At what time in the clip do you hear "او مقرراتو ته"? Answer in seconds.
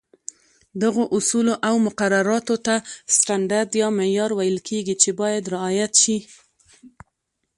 1.67-2.75